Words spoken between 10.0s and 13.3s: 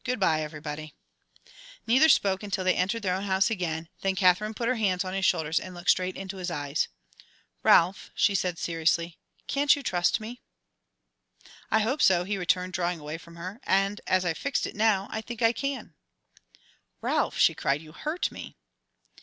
me?" "I hope so," he returned, drawing away